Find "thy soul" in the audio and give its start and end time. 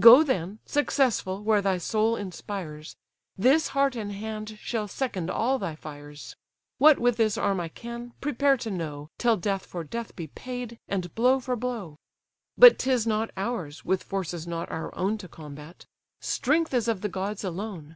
1.62-2.16